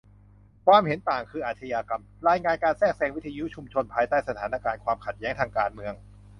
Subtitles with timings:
[0.65, 5.93] 'ความเห็นต่าง' คือ อาชญากรรม: รายงานการแทรกแซงวิทยุชุมชนภายใต้สถานการณ์ความขัดแย้งทางการเมือง